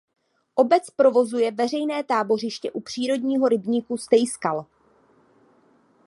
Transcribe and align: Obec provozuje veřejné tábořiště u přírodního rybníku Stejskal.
Obec 0.55 0.89
provozuje 0.91 1.51
veřejné 1.51 2.03
tábořiště 2.03 2.71
u 2.71 2.81
přírodního 2.81 3.47
rybníku 3.49 3.97
Stejskal. 3.97 4.65